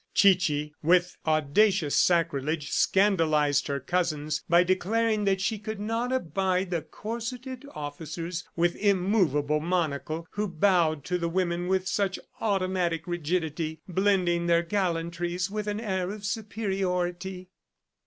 [0.15, 6.81] Chichi, with audacious sacrilege, scandalized her cousins by declaring that she could not abide the
[6.81, 14.47] corseted officers with immovable monocle, who bowed to the women with such automatic rigidity, blending
[14.47, 17.49] their gallantries with an air of superiority.